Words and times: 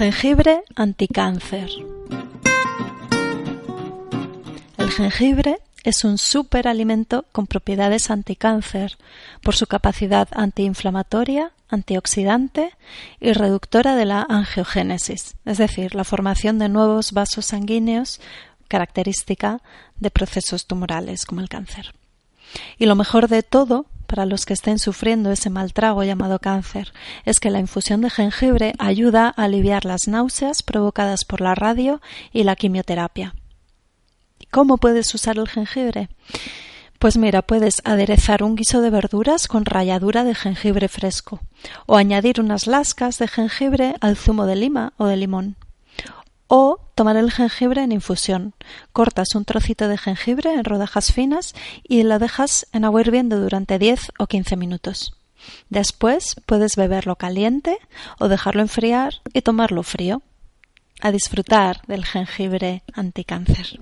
Jengibre 0.00 0.62
anticáncer. 0.76 1.68
El 4.78 4.90
jengibre 4.92 5.58
es 5.84 6.04
un 6.04 6.16
superalimento 6.16 7.26
con 7.32 7.46
propiedades 7.46 8.10
anticáncer 8.10 8.96
por 9.42 9.54
su 9.54 9.66
capacidad 9.66 10.26
antiinflamatoria, 10.32 11.52
antioxidante 11.68 12.70
y 13.20 13.34
reductora 13.34 13.94
de 13.94 14.06
la 14.06 14.22
angiogénesis, 14.26 15.34
es 15.44 15.58
decir, 15.58 15.94
la 15.94 16.04
formación 16.04 16.58
de 16.58 16.70
nuevos 16.70 17.12
vasos 17.12 17.44
sanguíneos 17.44 18.22
característica 18.68 19.60
de 19.98 20.10
procesos 20.10 20.66
tumorales 20.66 21.26
como 21.26 21.42
el 21.42 21.50
cáncer. 21.50 21.92
Y 22.78 22.86
lo 22.86 22.96
mejor 22.96 23.28
de 23.28 23.42
todo 23.42 23.84
para 24.10 24.26
los 24.26 24.44
que 24.44 24.54
estén 24.54 24.80
sufriendo 24.80 25.30
ese 25.30 25.50
mal 25.50 25.72
trago 25.72 26.02
llamado 26.02 26.40
cáncer 26.40 26.92
es 27.24 27.38
que 27.38 27.48
la 27.48 27.60
infusión 27.60 28.00
de 28.00 28.10
jengibre 28.10 28.74
ayuda 28.80 29.32
a 29.36 29.44
aliviar 29.44 29.84
las 29.84 30.08
náuseas 30.08 30.64
provocadas 30.64 31.24
por 31.24 31.40
la 31.40 31.54
radio 31.54 32.00
y 32.32 32.42
la 32.42 32.56
quimioterapia. 32.56 33.36
¿Cómo 34.50 34.78
puedes 34.78 35.14
usar 35.14 35.38
el 35.38 35.48
jengibre? 35.48 36.08
Pues 36.98 37.16
mira, 37.18 37.42
puedes 37.42 37.76
aderezar 37.84 38.42
un 38.42 38.56
guiso 38.56 38.80
de 38.80 38.90
verduras 38.90 39.46
con 39.46 39.64
ralladura 39.64 40.24
de 40.24 40.34
jengibre 40.34 40.88
fresco 40.88 41.40
o 41.86 41.96
añadir 41.96 42.40
unas 42.40 42.66
lascas 42.66 43.16
de 43.18 43.28
jengibre 43.28 43.94
al 44.00 44.16
zumo 44.16 44.44
de 44.44 44.56
lima 44.56 44.92
o 44.96 45.06
de 45.06 45.16
limón. 45.16 45.54
O 46.48 46.80
tomar 47.00 47.16
el 47.16 47.32
jengibre 47.32 47.82
en 47.82 47.92
infusión. 47.92 48.52
Cortas 48.92 49.34
un 49.34 49.46
trocito 49.46 49.88
de 49.88 49.96
jengibre 49.96 50.52
en 50.52 50.66
rodajas 50.66 51.14
finas 51.14 51.54
y 51.82 52.02
lo 52.02 52.18
dejas 52.18 52.66
en 52.74 52.84
agua 52.84 53.00
hirviendo 53.00 53.40
durante 53.40 53.78
10 53.78 54.12
o 54.18 54.26
15 54.26 54.56
minutos. 54.58 55.16
Después 55.70 56.36
puedes 56.44 56.76
beberlo 56.76 57.16
caliente 57.16 57.78
o 58.18 58.28
dejarlo 58.28 58.60
enfriar 58.60 59.14
y 59.32 59.40
tomarlo 59.40 59.82
frío. 59.82 60.20
A 61.00 61.10
disfrutar 61.10 61.80
del 61.86 62.04
jengibre 62.04 62.82
anticáncer. 62.92 63.80